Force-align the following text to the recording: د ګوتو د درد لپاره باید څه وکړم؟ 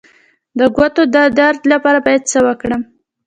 د 0.59 0.61
ګوتو 0.75 1.03
د 1.15 1.17
درد 1.39 1.61
لپاره 1.73 1.99
باید 2.05 2.23
څه 2.31 2.39
وکړم؟ 2.47 2.81